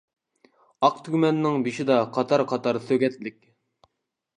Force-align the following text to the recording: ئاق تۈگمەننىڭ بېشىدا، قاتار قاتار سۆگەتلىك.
ئاق 0.87 0.97
تۈگمەننىڭ 1.09 1.67
بېشىدا، 1.69 2.01
قاتار 2.19 2.49
قاتار 2.55 2.85
سۆگەتلىك. 2.91 3.41